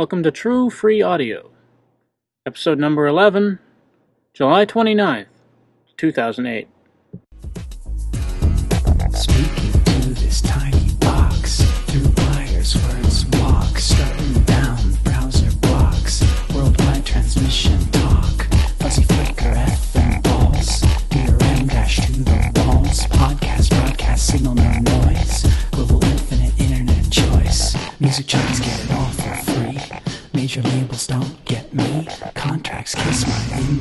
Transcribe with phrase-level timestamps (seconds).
[0.00, 1.50] Welcome to True Free Audio,
[2.46, 3.58] episode number 11,
[4.32, 5.26] July 29th,
[5.98, 6.68] 2008.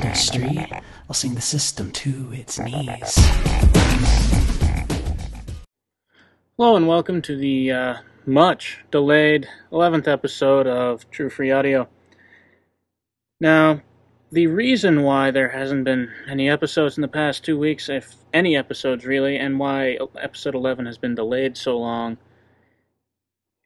[0.02, 0.66] Industry,
[1.08, 3.16] I'll sing the system to its knees.
[6.58, 11.90] Hello and welcome to the uh, much delayed 11th episode of True Free Audio.
[13.42, 13.82] Now,
[14.32, 18.56] the reason why there hasn't been any episodes in the past two weeks, if any
[18.56, 22.18] episodes really, and why episode 11 has been delayed so long,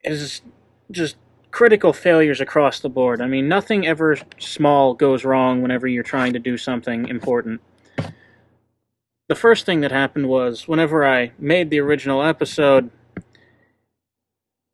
[0.03, 0.41] is
[0.91, 1.15] just
[1.53, 3.21] critical failures across the board.
[3.21, 7.61] I mean, nothing ever small goes wrong whenever you're trying to do something important.
[9.29, 12.89] The first thing that happened was whenever I made the original episode,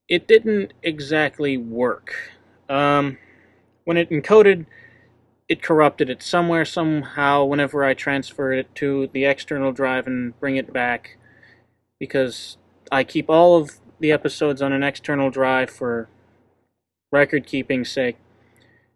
[0.08, 2.16] it didn't exactly work.
[2.70, 3.18] Um,
[3.84, 4.66] when it encoded,
[5.50, 10.56] it corrupted it somewhere, somehow, whenever I transferred it to the external drive and bring
[10.56, 11.18] it back,
[12.00, 12.56] because
[12.90, 16.08] I keep all of the episodes on an external drive for
[17.12, 18.18] record keeping sake.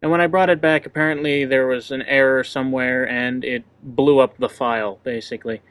[0.02, 4.20] And when I brought it back, apparently there was an error somewhere and it blew
[4.20, 5.62] up the file, basically.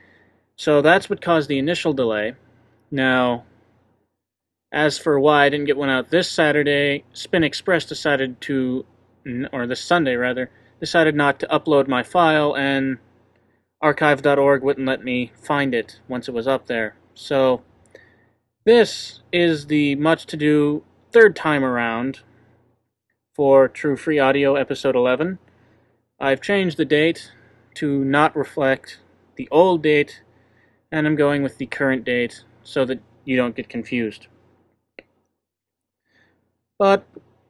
[0.57, 2.35] So that's what caused the initial delay.
[2.91, 3.45] Now,
[4.73, 8.87] as for why I didn't get one out this Saturday, SpinXpress decided to,
[9.53, 12.99] or this Sunday rather, decided not to upload my file, and
[13.83, 16.97] archive.org wouldn't let me find it once it was up there.
[17.15, 17.63] So,
[18.65, 22.21] this is the much to do third time around
[23.35, 25.39] for True Free Audio episode 11.
[26.21, 27.33] I've changed the date
[27.75, 29.01] to not reflect
[29.37, 30.23] the old date,
[30.91, 34.27] and I'm going with the current date so that you don't get confused.
[36.79, 37.07] But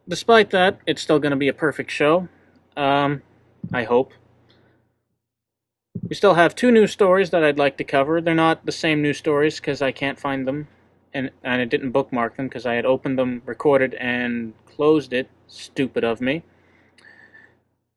[0.08, 2.28] despite that, it's still going to be a perfect show.
[2.76, 3.22] Um,
[3.72, 4.12] I hope.
[6.08, 8.20] We still have two new stories that I'd like to cover.
[8.20, 10.68] They're not the same new stories because I can't find them,
[11.12, 15.28] and, and I didn't bookmark them because I had opened them, recorded, and closed it.
[15.52, 16.42] Stupid of me.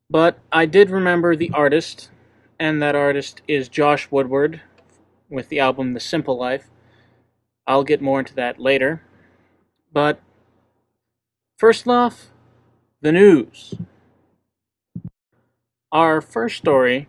[0.09, 2.09] But I did remember the artist,
[2.59, 4.61] and that artist is Josh Woodward
[5.29, 6.69] with the album The Simple Life.
[7.65, 9.01] I'll get more into that later.
[9.91, 10.19] But
[11.57, 12.31] First off,
[12.99, 13.75] the news.
[15.89, 17.07] Our first story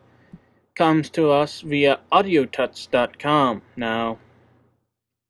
[0.76, 3.62] comes to us via audiotuts.com.
[3.74, 4.18] Now,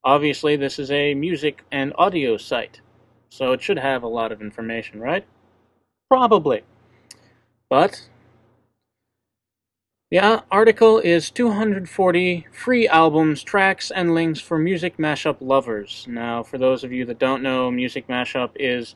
[0.04, 2.82] obviously, this is a music and audio site,
[3.28, 5.24] so it should have a lot of information, right?
[6.08, 6.62] Probably.
[7.68, 8.08] But,
[10.10, 16.06] the article is 240 free albums, tracks, and links for music mashup lovers.
[16.08, 18.94] Now, for those of you that don't know, music mashup is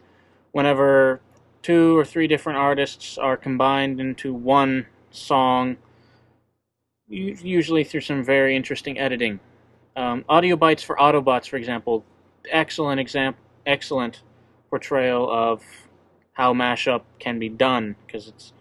[0.52, 1.20] whenever
[1.62, 5.78] two or three different artists are combined into one song,
[7.08, 9.40] usually through some very interesting editing.
[9.96, 12.04] Um, Audio Bytes for Autobots, for example,
[12.48, 14.22] excellent example, excellent
[14.68, 15.62] portrayal of
[16.32, 18.52] how mashup can be done because it's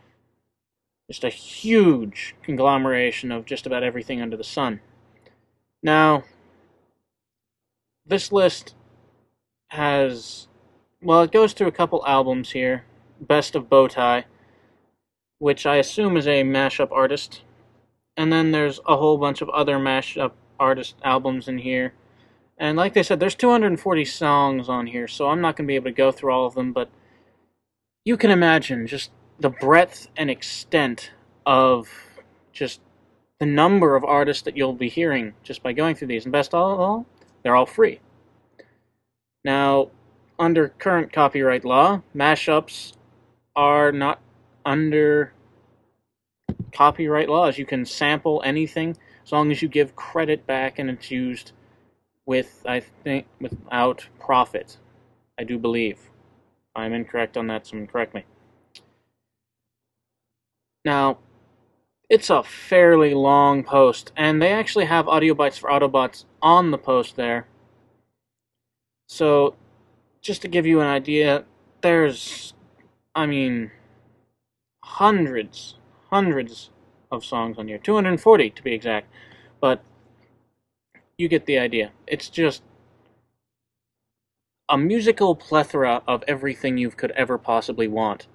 [1.07, 4.79] just a huge conglomeration of just about everything under the sun.
[5.81, 6.23] Now,
[8.05, 8.75] this list
[9.69, 10.47] has
[11.01, 12.83] well, it goes through a couple albums here.
[13.21, 14.25] Best of Bootie,
[15.37, 17.41] which I assume is a mashup artist.
[18.17, 21.93] And then there's a whole bunch of other mashup artist albums in here.
[22.59, 25.75] And like they said, there's 240 songs on here, so I'm not going to be
[25.75, 26.89] able to go through all of them, but
[28.03, 31.11] you can imagine just the breadth and extent
[31.45, 31.87] of
[32.51, 32.81] just
[33.39, 36.25] the number of artists that you'll be hearing just by going through these.
[36.25, 37.05] And best of all,
[37.41, 38.01] they're all free.
[39.45, 39.89] Now,
[40.37, 42.93] under current copyright law, mashups
[43.55, 44.19] are not
[44.65, 45.33] under
[46.73, 47.57] copyright laws.
[47.57, 51.53] You can sample anything as long as you give credit back and it's used
[52.29, 54.77] with, I think, without profit.
[55.39, 55.97] I do believe.
[56.75, 58.23] I'm incorrect on that, someone correct me.
[60.85, 61.17] Now,
[62.07, 66.77] it's a fairly long post, and they actually have audio bites for Autobots on the
[66.77, 67.47] post there.
[69.07, 69.55] So
[70.21, 71.45] just to give you an idea,
[71.81, 72.53] there's,
[73.15, 73.71] I mean,
[74.83, 75.79] hundreds,
[76.11, 76.69] hundreds
[77.11, 77.79] of songs on here.
[77.79, 79.11] 240 to be exact.
[79.59, 79.83] But
[81.19, 81.91] you get the idea.
[82.07, 82.63] It's just
[84.69, 88.27] a musical plethora of everything you could ever possibly want.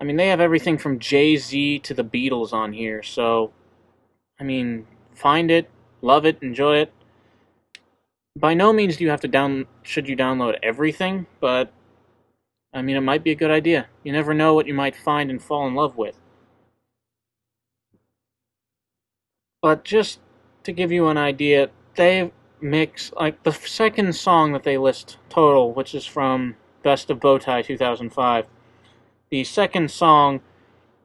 [0.00, 3.52] I mean, they have everything from Jay Z to the Beatles on here, so,
[4.38, 5.70] I mean, find it,
[6.02, 6.92] love it, enjoy it.
[8.36, 11.72] By no means do you have to down should you download everything, but
[12.72, 13.88] I mean, it might be a good idea.
[14.04, 16.20] You never know what you might find and fall in love with.
[19.62, 20.20] But just
[20.62, 22.30] to give you an idea, they
[22.60, 27.66] mix like the second song that they list total, which is from Best of Bootie
[27.66, 28.46] 2005.
[29.30, 30.40] The second song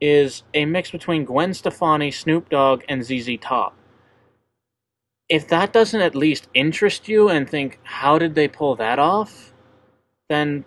[0.00, 3.76] is a mix between Gwen Stefani, Snoop Dogg, and ZZ Top.
[5.28, 9.52] If that doesn't at least interest you and think, how did they pull that off?
[10.28, 10.64] Then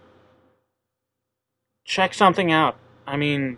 [1.85, 2.75] check something out.
[3.05, 3.57] I mean,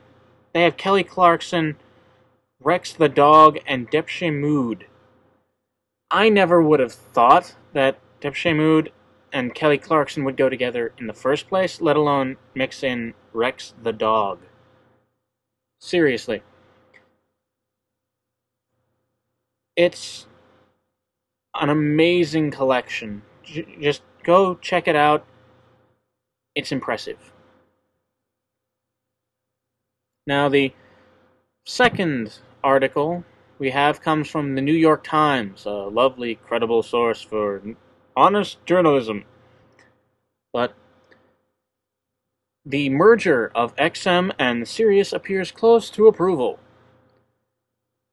[0.54, 1.78] they have Kelly Clarkson,
[2.62, 4.86] Rex the Dog, and Depeche Mode.
[6.12, 8.92] I never would have thought that Depeche Mode
[9.32, 13.74] and Kelly Clarkson would go together in the first place, let alone mix in Rex
[13.82, 14.40] the Dog.
[15.80, 16.42] Seriously.
[19.76, 20.28] It's
[21.56, 23.22] an amazing collection.
[23.44, 25.26] J- just go check it out.
[26.56, 27.32] It's impressive.
[30.26, 30.74] Now, the
[31.66, 33.24] second article
[33.60, 37.62] we have comes from the New York Times, a lovely, credible source for
[38.16, 39.26] honest journalism.
[40.54, 40.74] But
[42.66, 46.58] the merger of XM and Sirius appears close to approval.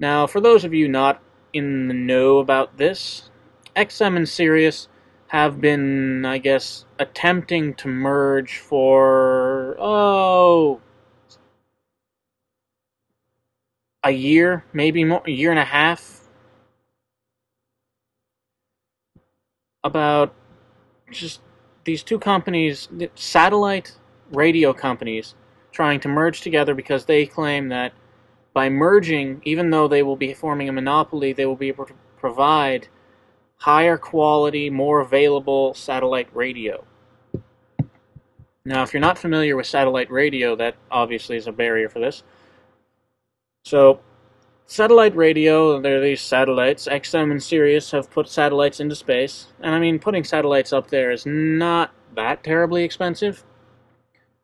[0.01, 1.23] Now, for those of you not
[1.53, 3.31] in the know about this,
[3.77, 4.89] XM and Sirius
[5.29, 10.81] have been, I guess, attempting to merge for, oh,
[14.07, 16.21] a year, maybe more, a year and a half.
[19.83, 20.33] About
[21.11, 21.41] just
[21.85, 23.97] these two companies, satellite
[24.31, 25.35] radio companies,
[25.73, 27.93] trying to merge together because they claim that
[28.55, 31.95] by merging, even though they will be forming a monopoly, they will be able to
[32.17, 32.89] provide
[33.57, 36.85] higher quality, more available satellite radio.
[38.65, 42.23] Now, if you're not familiar with satellite radio, that obviously is a barrier for this.
[43.67, 43.99] So,
[44.67, 46.87] satellite radio, there are these satellites.
[46.87, 49.49] XM and Sirius have put satellites into space.
[49.59, 53.43] And I mean, putting satellites up there is not that terribly expensive.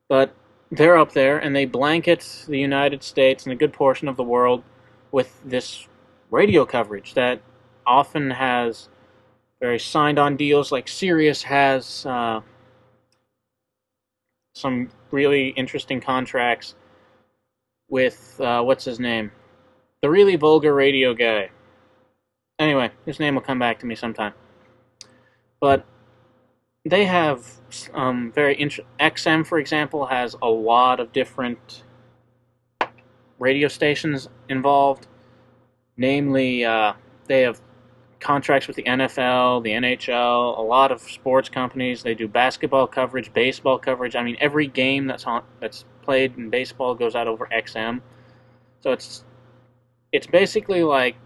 [0.09, 0.35] But
[0.73, 4.25] they're up there and they blanket the United States and a good portion of the
[4.25, 4.65] world
[5.13, 5.87] with this
[6.33, 7.41] radio coverage that
[7.87, 8.89] often has
[9.61, 12.41] very signed on deals like Sirius has uh,
[14.53, 16.75] some really interesting contracts
[17.93, 19.31] with uh, what's his name?
[20.01, 21.51] The really vulgar radio guy.
[22.59, 24.33] Anyway, his name will come back to me sometime.
[25.61, 25.85] But
[26.87, 27.47] they have
[27.93, 31.85] um, very int- XM, for example, has a lot of different
[33.39, 35.07] radio stations involved.
[35.99, 36.95] Namely, uh,
[37.27, 37.61] they have
[38.21, 42.03] contracts with the NFL, the NHL, a lot of sports companies.
[42.03, 44.17] They do basketball coverage, baseball coverage.
[44.17, 48.01] I mean, every game that's on that's played in baseball goes out over XM.
[48.81, 49.25] So it's
[50.13, 51.17] it's basically like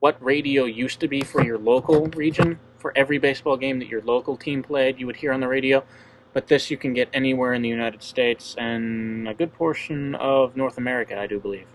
[0.00, 2.58] what radio used to be for your local region.
[2.78, 5.84] For every baseball game that your local team played, you would hear on the radio.
[6.32, 10.56] But this you can get anywhere in the United States and a good portion of
[10.56, 11.66] North America, I do believe.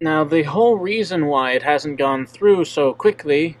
[0.00, 3.56] Now, the whole reason why it hasn't gone through so quickly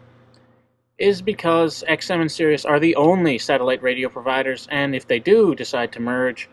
[0.98, 5.54] is because XM and Sirius are the only satellite radio providers, and if they do
[5.54, 6.48] decide to merge,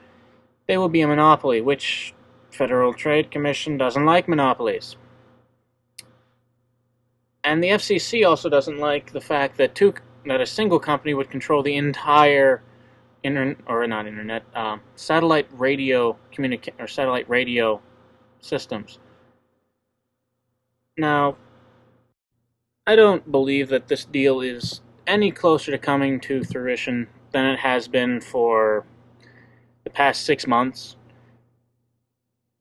[0.67, 2.13] they will be a monopoly, which
[2.51, 4.95] Federal Trade Commission doesn't like monopolies.
[7.43, 9.93] And the FCC also doesn't like the fact that two
[10.25, 12.63] that a single company would control the entire
[13.21, 17.79] internet or not internet um, satellite radio communica- or satellite radio
[18.39, 18.97] systems.
[20.97, 21.35] Now,
[22.87, 27.59] I don't believe that this deal is any closer to coming to fruition than it
[27.59, 28.85] has been for
[29.83, 30.95] the past six months.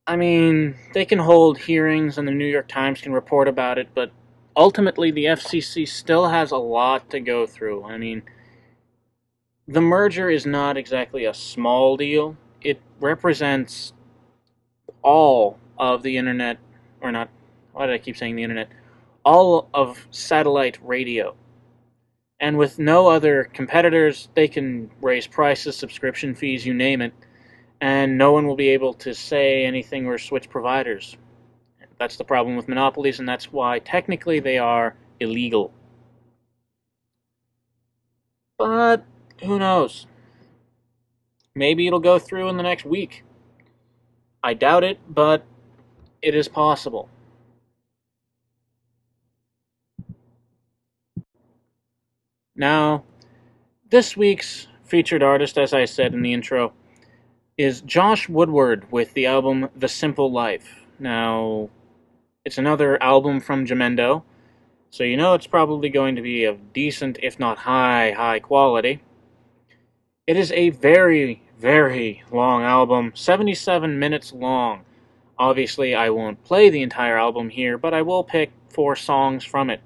[0.07, 3.89] I mean, they can hold hearings and the New York Times can report about it,
[3.95, 4.13] but
[4.57, 7.85] ultimately the FCC still has a lot to go through.
[7.85, 8.23] I mean,
[9.69, 12.39] the merger is not exactly a small deal.
[12.63, 13.93] It represents
[15.03, 16.59] all of the internet,
[17.03, 17.29] or not
[17.73, 18.69] why did I keep saying the internet?
[19.25, 21.35] All of satellite radio.
[22.41, 27.15] And with no other competitors, they can raise prices, subscription fees, you name it,
[27.81, 31.17] and no one will be able to say anything or switch providers.
[31.99, 35.73] That's the problem with monopolies, and that's why technically they are illegal.
[38.59, 39.05] But
[39.43, 40.07] who knows?
[41.55, 43.23] Maybe it'll go through in the next week.
[44.43, 45.45] I doubt it, but
[46.21, 47.09] it is possible.
[52.57, 53.03] Now,
[53.91, 56.73] this week's featured artist, as I said in the intro,
[57.59, 60.87] is Josh Woodward with the album The Simple Life.
[61.01, 61.71] Now,
[62.45, 64.23] it's another album from Jamendo,
[64.91, 69.03] so you know it's probably going to be of decent, if not high, high quality.
[70.29, 74.85] It is a very, very long album, 77 minutes long.
[75.37, 79.71] Obviously, I won't play the entire album here, but I will pick four songs from
[79.71, 79.81] it.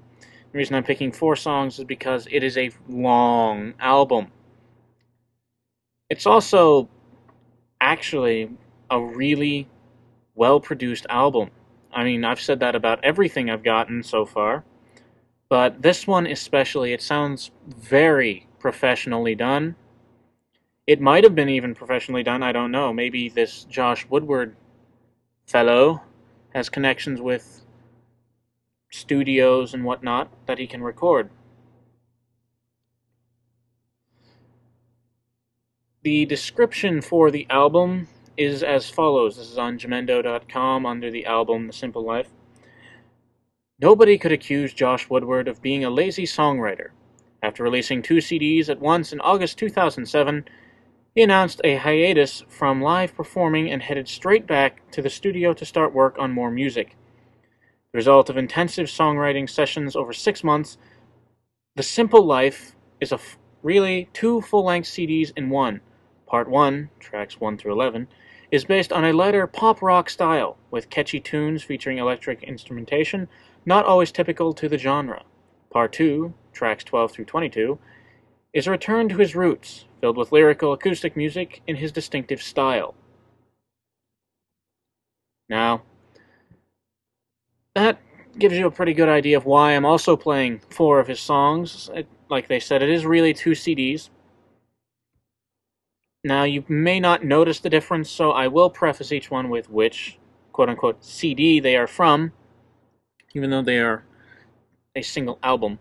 [0.51, 4.31] The reason I'm picking four songs is because it is a long album.
[6.09, 6.89] It's also
[7.79, 8.49] actually
[8.89, 9.67] a really
[10.33, 11.51] well produced album.
[11.93, 14.63] I mean, I've said that about everything I've gotten so far,
[15.49, 19.75] but this one especially, it sounds very professionally done.
[20.87, 22.91] It might have been even professionally done, I don't know.
[22.91, 24.55] Maybe this Josh Woodward
[25.45, 26.01] fellow
[26.55, 27.63] has connections with
[28.89, 31.29] studios and whatnot that he can record.
[36.01, 39.37] The description for the album is as follows.
[39.37, 42.29] This is on Jamendo.com under the album The Simple Life.
[43.81, 46.89] Nobody could accuse Josh Woodward of being a lazy songwriter.
[47.41, 50.45] After releasing two CDs at once in August 2007,
[51.15, 55.65] he announced a hiatus from live performing and headed straight back to the studio to
[55.65, 56.95] start work on more music.
[57.91, 60.77] The result of intensive songwriting sessions over six months,
[61.75, 63.19] The Simple Life is a
[63.63, 65.81] really two full length CDs in one.
[66.27, 68.07] Part 1, tracks 1 through 11,
[68.51, 73.27] is based on a lighter pop rock style, with catchy tunes featuring electric instrumentation,
[73.65, 75.23] not always typical to the genre.
[75.71, 77.79] Part 2, tracks 12 through 22,
[78.53, 82.93] is a return to his roots, filled with lyrical acoustic music in his distinctive style.
[85.49, 85.81] Now,
[87.79, 88.01] that
[88.37, 91.89] gives you a pretty good idea of why I'm also playing four of his songs.
[91.93, 94.09] It, like they said, it is really two CDs.
[96.23, 100.17] Now, you may not notice the difference, so I will preface each one with which
[100.51, 102.33] quote unquote CD they are from,
[103.33, 104.03] even though they are
[104.95, 105.79] a single album.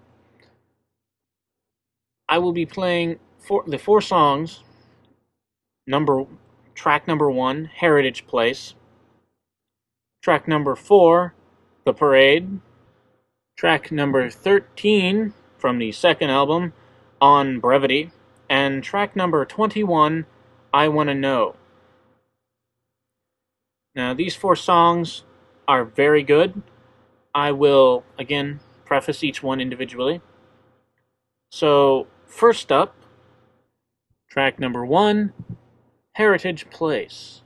[2.29, 4.63] I will be playing four, the four songs.
[5.87, 6.27] Number
[6.75, 8.75] track number one, Heritage Place.
[10.23, 11.35] Track number four,
[11.89, 12.61] The Parade.
[13.57, 16.75] Track number 13 from the second album,
[17.19, 18.11] On Brevity.
[18.47, 20.27] And track number 21,
[20.71, 21.57] I Wanna Know.
[23.95, 25.25] Now, these four songs
[25.67, 26.61] are very good.
[27.35, 30.21] I will, again, preface each one individually.
[31.51, 32.97] So, first up,
[34.29, 35.33] track number one
[36.17, 37.41] Heritage Place.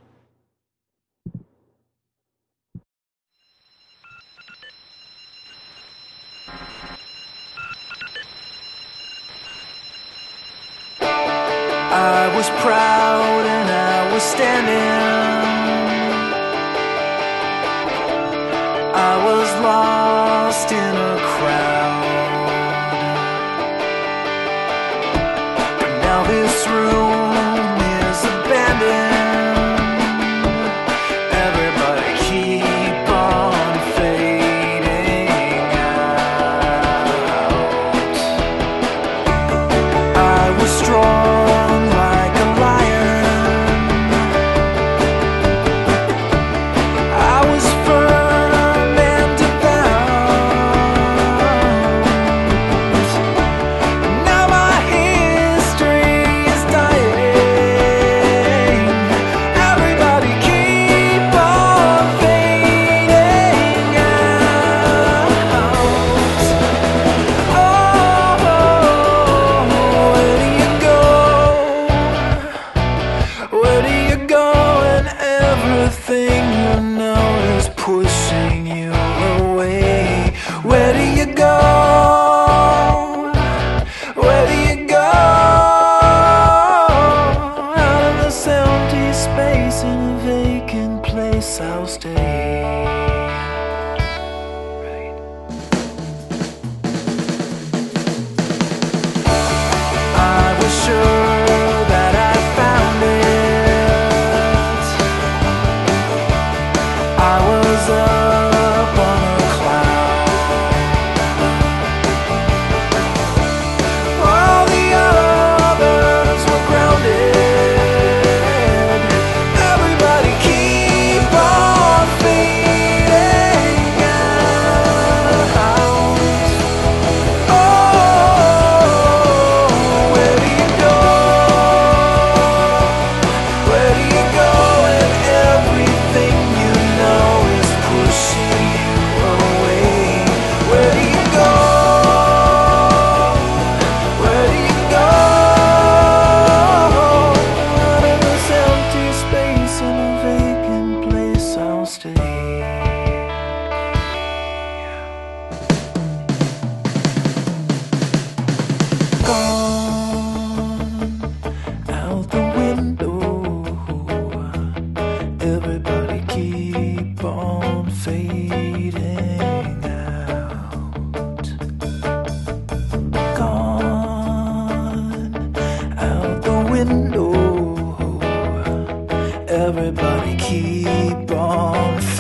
[11.95, 15.12] I was proud and I was standing.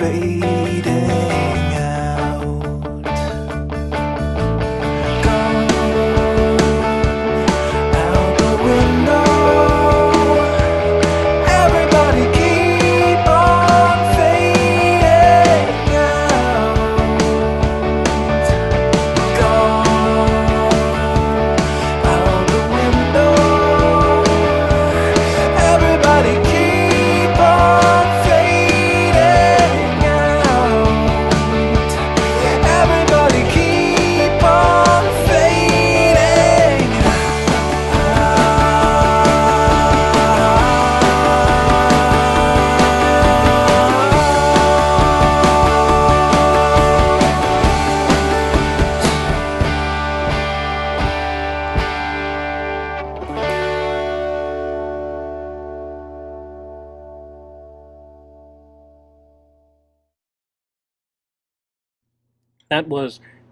[0.03, 0.32] afraid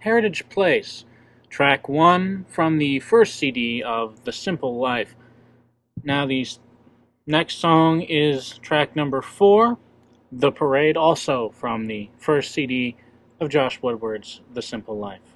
[0.01, 1.05] Heritage Place,
[1.51, 5.15] track one from the first CD of The Simple Life.
[6.03, 6.47] Now, the
[7.27, 9.77] next song is track number four,
[10.33, 12.97] The Parade, also from the first CD
[13.39, 15.30] of Josh Woodward's The Simple Life.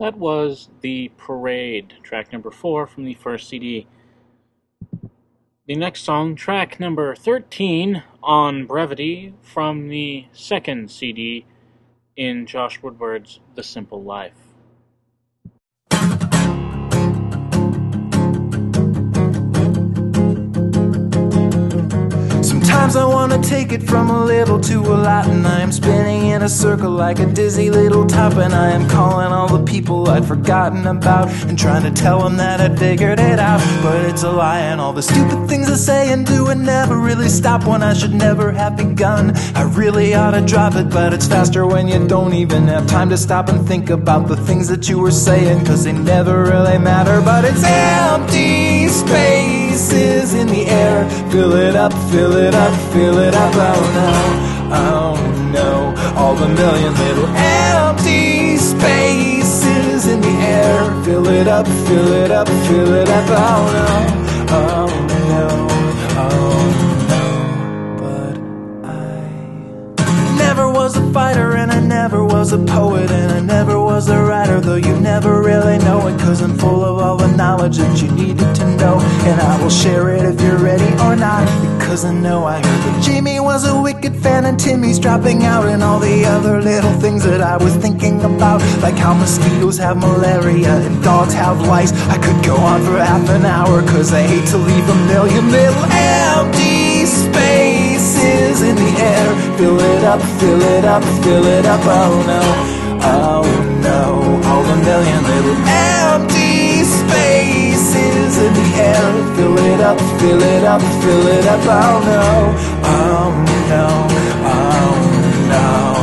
[0.00, 3.86] That was The Parade, track number four from the first CD.
[5.66, 11.44] The next song, track number 13 on Brevity from the second CD,
[12.16, 14.49] in Josh Woodward's The Simple Life.
[22.80, 26.28] Sometimes I wanna take it from a little to a lot, and I am spinning
[26.28, 30.08] in a circle like a dizzy little top, and I am calling all the people
[30.08, 33.60] I'd forgotten about, and trying to tell them that I'd figured it out.
[33.82, 36.96] But it's a lie, and all the stupid things I say and do and never
[36.96, 39.36] really stop when I should never have begun.
[39.54, 43.10] I really ought to drop it, but it's faster when you don't even have time
[43.10, 46.78] to stop and think about the things that you were saying, cause they never really
[46.78, 47.20] matter.
[47.20, 51.08] But it's empty spaces in the air.
[51.30, 53.52] Fill it up, fill it up, fill it up.
[53.54, 54.12] Oh no,
[54.82, 55.16] oh
[55.52, 55.94] no.
[56.16, 61.02] All the million little empty spaces in the air.
[61.04, 63.24] Fill it up, fill it up, fill it up.
[63.28, 63.88] Oh no,
[64.58, 64.88] oh
[65.32, 65.46] no,
[66.24, 66.59] oh
[70.90, 74.60] was a fighter and I never was a poet and I never was a writer
[74.60, 78.10] though you never really know it cause I'm full of all the knowledge that you
[78.10, 78.98] needed to know.
[79.30, 81.46] And I will share it if you're ready or not
[81.78, 85.66] because I know I heard that Jimmy was a wicked fan and Timmy's dropping out
[85.66, 89.96] and all the other little things that I was thinking about like how mosquitoes have
[89.96, 91.92] malaria and dogs have lice.
[92.08, 95.52] I could go on for half an hour cause I hate to leave a million
[95.52, 96.80] little empty
[97.40, 97.69] air
[99.60, 102.40] fill it up fill it up fill it up oh no
[103.12, 103.44] oh
[103.86, 104.00] no.
[104.48, 109.04] All the million little empty spaces in the air.
[109.36, 112.22] Fill it up fill it up fill it up oh no
[112.94, 113.30] oh
[113.72, 113.86] no
[114.56, 114.92] oh
[115.52, 115.99] no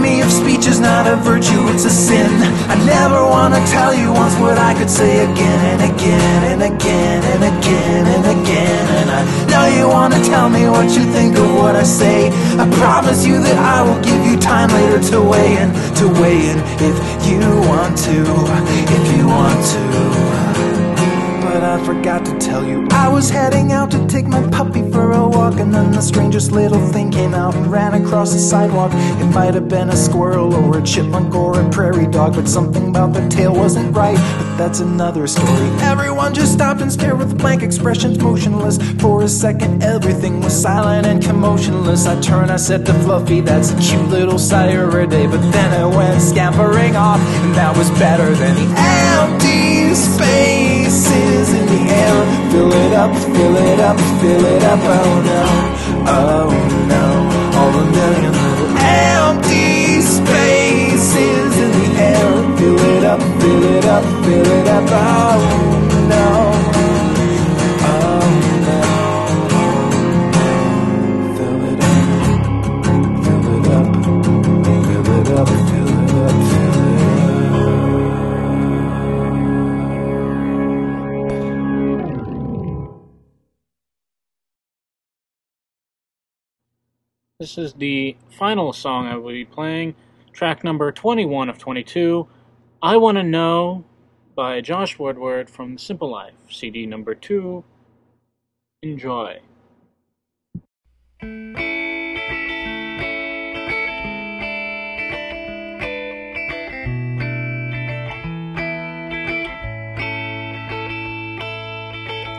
[0.00, 2.30] Economy of speech is not a virtue, it's a sin.
[2.70, 7.22] I never wanna tell you once what I could say again and again and again
[7.22, 8.84] and again and again.
[8.96, 12.28] And I know you wanna tell me what you think of what I say.
[12.58, 16.48] I promise you that I will give you time later to weigh in, to weigh
[16.48, 16.96] in if
[17.28, 18.16] you want to,
[18.96, 20.39] if you want to.
[21.60, 22.88] But I forgot to tell you.
[22.90, 26.52] I was heading out to take my puppy for a walk And then the strangest
[26.52, 28.92] little thing came out and ran across the sidewalk.
[28.94, 32.88] It might have been a squirrel or a chipmunk or a prairie dog But something
[32.88, 34.16] about the tail wasn't right.
[34.16, 35.68] But that's another story.
[35.82, 38.78] Everyone just stopped and stared with blank expressions motionless.
[38.98, 42.06] For a second everything was silent and commotionless.
[42.06, 46.22] I turned, I said to Fluffy that's a cute little Saturday But then it went
[46.22, 51.49] scampering off And that was better than the empty spaces
[52.04, 55.42] air Fill it up, fill it up, fill it up, oh no,
[56.16, 56.50] oh
[56.92, 57.04] no.
[57.58, 62.56] All the million little empty spaces in the air.
[62.58, 66.59] Fill it up, fill it up, fill it up, oh no
[87.40, 89.94] This is the final song I will be playing,
[90.30, 92.28] track number 21 of 22,
[92.82, 93.82] I Want to Know
[94.34, 97.64] by Josh Woodward from Simple Life, CD number 2.
[98.82, 99.40] Enjoy.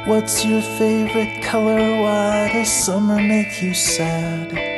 [0.05, 2.01] What's your favorite color?
[2.03, 4.70] Why does summer make you sad?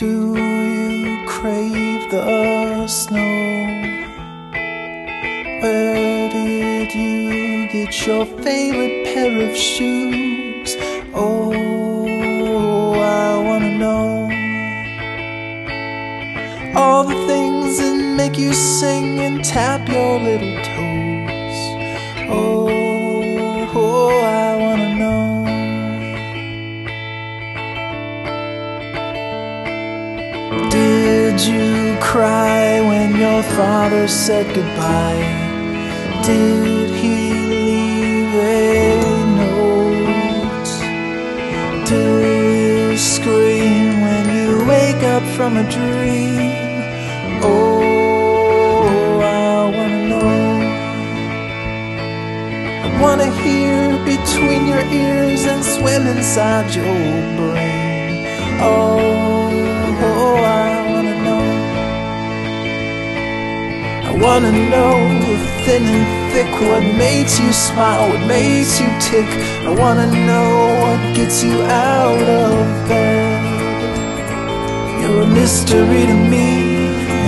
[0.00, 3.20] Do you crave the snow?
[5.60, 10.74] Where did you get your favorite pair of shoes?
[11.12, 14.30] Oh, I wanna know
[16.74, 21.58] all the things that make you sing and tap your little toes.
[22.30, 22.69] Oh,
[31.46, 35.24] you cry when your father said goodbye?
[36.24, 40.70] Did he leave a note?
[41.88, 46.52] Do you scream when you wake up from a dream?
[47.42, 50.50] Oh, I wanna know.
[52.84, 56.84] I wanna hear between your ears and swim inside your
[57.36, 58.26] brain.
[58.60, 59.79] Oh,
[64.20, 64.96] wanna know
[65.64, 69.26] thin and thick what makes you smile, what makes you tick.
[69.64, 70.50] I wanna know
[70.82, 73.40] what gets you out of bed.
[75.00, 76.48] You're a mystery to me,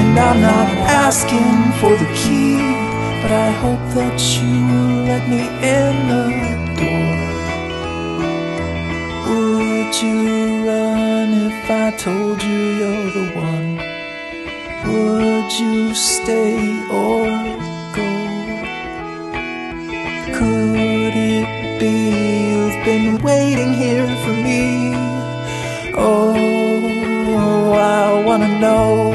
[0.00, 0.68] and I'm not
[1.06, 2.60] asking for the key,
[3.22, 5.42] but I hope that you will let me
[5.76, 6.26] in the
[6.80, 7.16] door.
[9.28, 13.81] Would you run if I told you you're the one?
[14.84, 16.58] Would you stay
[16.90, 17.26] or
[17.94, 18.08] go?
[20.34, 24.92] Could it be you've been waiting here for me?
[25.94, 29.12] Oh, I wanna know.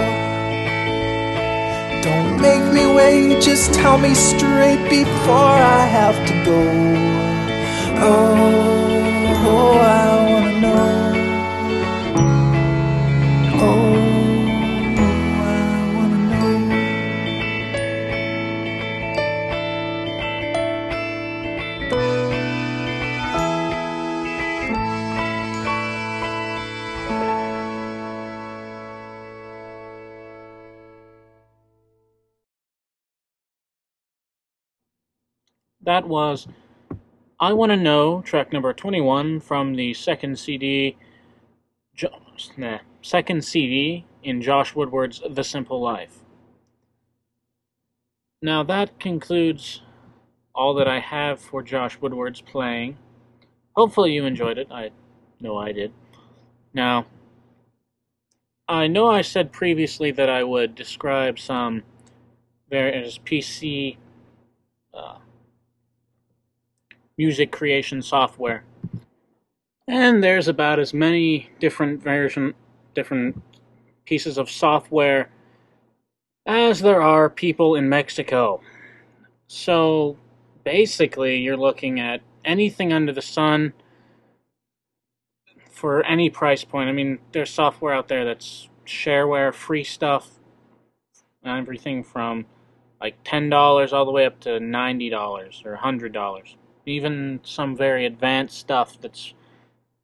[2.01, 6.61] Don't make me wait, just tell me straight before I have to go.
[7.99, 8.37] Oh,
[9.49, 10.36] oh I
[35.87, 36.49] That was
[37.39, 40.97] I Want to Know, track number 21 from the second CD,
[41.95, 42.19] jo-
[42.57, 46.25] nah, second CD in Josh Woodward's The Simple Life.
[48.41, 49.81] Now that concludes
[50.53, 52.97] all that I have for Josh Woodward's playing.
[53.73, 54.67] Hopefully you enjoyed it.
[54.69, 54.91] I
[55.39, 55.93] know I did.
[56.73, 57.05] Now,
[58.67, 61.83] I know I said previously that I would describe some
[62.69, 63.95] various PC
[64.93, 65.19] uh,
[67.17, 68.63] music creation software.
[69.87, 72.53] And there's about as many different version
[72.93, 73.41] different
[74.05, 75.29] pieces of software
[76.45, 78.59] as there are people in Mexico.
[79.47, 80.17] So
[80.63, 83.73] basically you're looking at anything under the sun
[85.69, 86.89] for any price point.
[86.89, 90.39] I mean, there's software out there that's shareware, free stuff,
[91.45, 92.45] everything from
[92.99, 96.55] like $10 all the way up to $90 or $100
[96.87, 99.33] even some very advanced stuff that's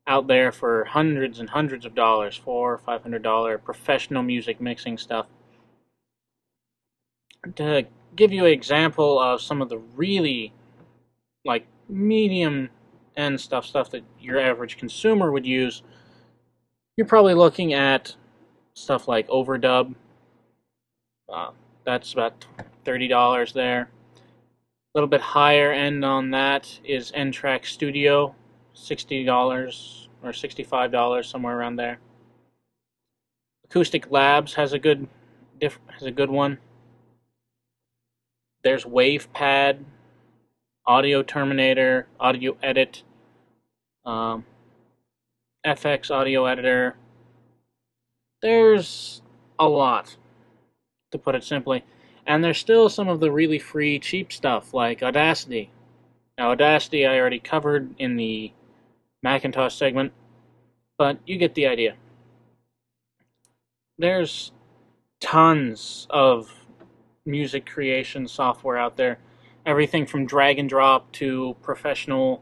[0.05, 4.59] out there for hundreds and hundreds of dollars, four or five hundred dollar professional music
[4.59, 5.27] mixing stuff.
[7.55, 10.53] To give you an example of some of the really
[11.45, 12.69] like medium
[13.15, 15.83] end stuff, stuff that your average consumer would use,
[16.97, 18.15] you're probably looking at
[18.73, 19.93] stuff like Overdub.
[21.31, 21.51] Uh,
[21.85, 22.45] that's about
[22.85, 23.89] thirty dollars there.
[24.93, 28.35] A little bit higher end on that is N-Track Studio,
[28.75, 31.99] sixty dollars or sixty-five dollars, somewhere around there.
[33.65, 35.07] Acoustic Labs has a good
[35.59, 36.59] has a good one.
[38.63, 39.79] There's WavePad,
[40.85, 43.01] Audio Terminator, Audio Edit,
[44.05, 44.45] um,
[45.65, 46.95] FX Audio Editor.
[48.43, 49.23] There's
[49.57, 50.17] a lot,
[51.11, 51.83] to put it simply.
[52.25, 55.69] And there's still some of the really free, cheap stuff like Audacity.
[56.37, 58.51] Now, Audacity I already covered in the
[59.21, 60.13] Macintosh segment,
[60.97, 61.95] but you get the idea.
[63.97, 64.51] There's
[65.19, 66.51] tons of
[67.25, 69.19] music creation software out there.
[69.65, 72.41] Everything from drag and drop to professional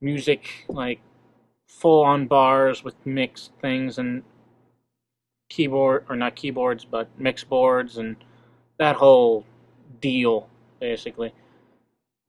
[0.00, 1.00] music, like
[1.66, 4.22] full on bars with mixed things and
[5.48, 8.16] keyboard, or not keyboards, but mix boards and
[8.78, 9.44] that whole
[10.00, 10.48] deal,
[10.80, 11.32] basically.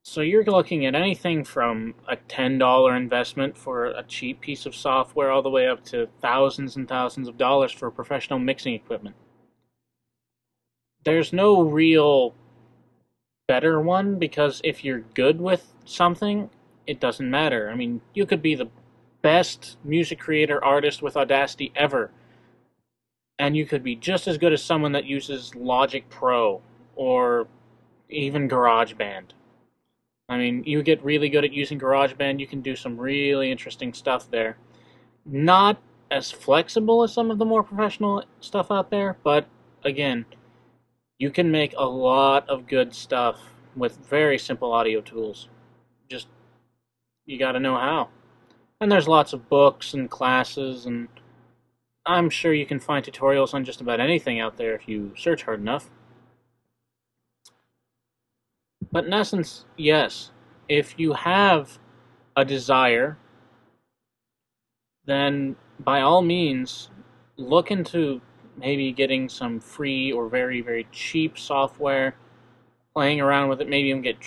[0.03, 5.29] So you're looking at anything from a $10 investment for a cheap piece of software
[5.29, 9.17] all the way up to thousands and thousands of dollars for professional mixing equipment.
[11.03, 12.33] There's no real
[13.47, 16.49] better one because if you're good with something,
[16.85, 17.69] it doesn't matter.
[17.69, 18.69] I mean, you could be the
[19.21, 22.11] best music creator artist with Audacity ever,
[23.39, 26.61] and you could be just as good as someone that uses Logic Pro
[26.95, 27.47] or
[28.09, 29.31] even GarageBand.
[30.29, 33.93] I mean, you get really good at using GarageBand, you can do some really interesting
[33.93, 34.57] stuff there.
[35.25, 39.47] Not as flexible as some of the more professional stuff out there, but
[39.83, 40.25] again,
[41.19, 43.39] you can make a lot of good stuff
[43.75, 45.49] with very simple audio tools.
[46.09, 46.27] Just
[47.25, 48.09] you got to know how.
[48.79, 51.07] And there's lots of books and classes and
[52.07, 55.43] I'm sure you can find tutorials on just about anything out there if you search
[55.43, 55.89] hard enough.
[58.91, 60.31] But in essence, yes,
[60.69, 61.79] if you have
[62.37, 63.17] a desire,
[65.05, 66.89] then by all means,
[67.35, 68.21] look into
[68.55, 72.15] maybe getting some free or very, very cheap software,
[72.93, 74.17] playing around with it, maybe even get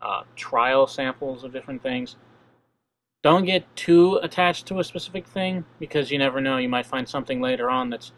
[0.00, 2.16] uh, trial samples of different things.
[3.26, 7.08] Don't get too attached to a specific thing because you never know, you might find
[7.08, 8.12] something later on that's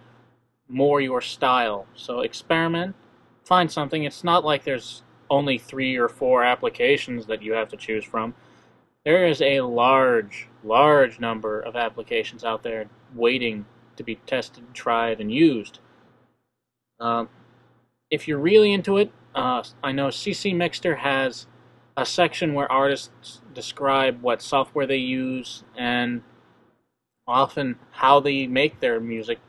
[0.68, 1.86] more your style.
[1.94, 2.94] So experiment,
[3.42, 4.04] find something.
[4.04, 8.34] It's not like there's only three or four applications that you have to choose from.
[9.06, 13.64] There is a large, large number of applications out there waiting
[13.96, 15.78] to be tested, tried, and used.
[17.00, 17.24] Uh,
[18.10, 21.46] if you're really into it, uh, I know CC Mixter has
[21.98, 26.22] a section where artists describe what software they use and
[27.26, 29.40] often how they make their music.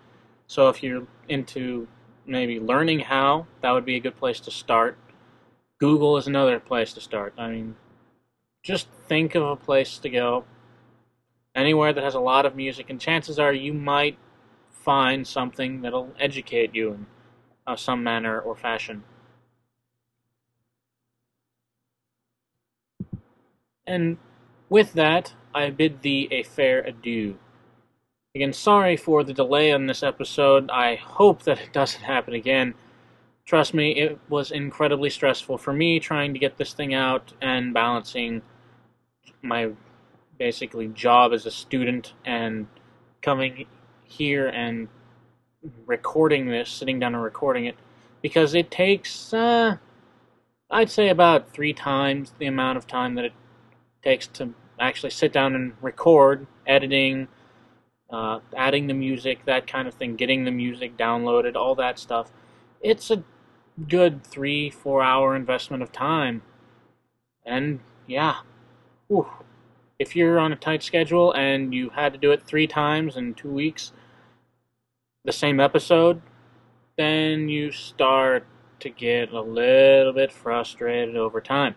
[0.48, 1.88] So if you're into
[2.26, 4.98] maybe learning how, that would be a good place to start.
[5.78, 7.36] Google is another place to start.
[7.38, 7.76] I mean,
[8.64, 10.44] just think of a place to go
[11.54, 14.18] anywhere that has a lot of music, and chances are you might
[14.72, 17.06] find something that'll educate you in
[17.68, 19.04] uh, some manner or fashion.
[23.90, 24.18] And
[24.70, 27.40] with that, I bid thee a fair adieu.
[28.36, 30.70] Again, sorry for the delay on this episode.
[30.70, 32.76] I hope that it doesn't happen again.
[33.46, 37.74] Trust me, it was incredibly stressful for me trying to get this thing out and
[37.74, 38.44] balancing
[39.42, 39.72] my
[40.38, 42.68] basically job as a student and
[43.24, 43.66] coming
[44.04, 44.88] here and
[45.88, 47.76] recording this, sitting down and recording it,
[48.22, 49.78] because it takes, uh,
[50.70, 53.34] I'd say about three times the amount of time that it
[54.04, 57.28] takes to actually sit down and record, editing,
[58.10, 62.32] uh, adding the music, that kind of thing, getting the music downloaded, all that stuff.
[62.82, 63.24] It's a
[63.88, 66.42] good three, four hour investment of time.
[67.46, 68.38] And yeah,
[69.08, 69.28] whew.
[69.98, 73.34] if you're on a tight schedule and you had to do it three times in
[73.34, 73.92] two weeks,
[75.26, 76.22] the same episode,
[76.98, 78.46] then you start
[78.80, 81.76] to get a little bit frustrated over time.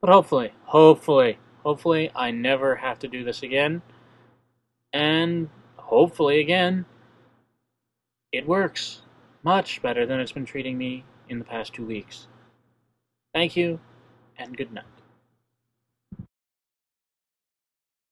[0.00, 3.82] But hopefully, hopefully, hopefully, I never have to do this again.
[4.92, 6.86] And hopefully, again,
[8.32, 9.02] it works
[9.42, 12.28] much better than it's been treating me in the past two weeks.
[13.34, 13.80] Thank you,
[14.38, 14.99] and good night.